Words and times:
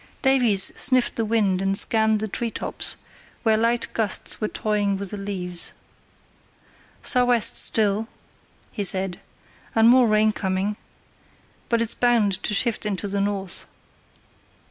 Davies 0.23 0.73
sniffed 0.75 1.15
the 1.15 1.25
wind 1.25 1.61
and 1.61 1.77
scanned 1.77 2.21
the 2.21 2.27
tree 2.27 2.49
tops, 2.49 2.97
where 3.43 3.55
light 3.55 3.85
gusts 3.93 4.41
were 4.41 4.47
toying 4.47 4.97
with 4.97 5.11
the 5.11 5.15
leaves. 5.17 5.73
"Sou' 7.03 7.25
west 7.25 7.55
still," 7.55 8.07
he 8.71 8.83
said, 8.83 9.19
"and 9.75 9.87
more 9.87 10.07
rain 10.07 10.31
coming. 10.31 10.75
But 11.69 11.83
it's 11.83 11.93
bound 11.93 12.41
to 12.41 12.53
shift 12.55 12.83
into 12.83 13.07
the 13.07 13.21
north." 13.21 13.67